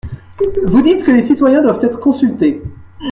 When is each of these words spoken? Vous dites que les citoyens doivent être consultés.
Vous 0.63 0.81
dites 0.81 1.03
que 1.03 1.11
les 1.11 1.21
citoyens 1.21 1.61
doivent 1.61 1.85
être 1.85 1.99
consultés. 1.99 2.63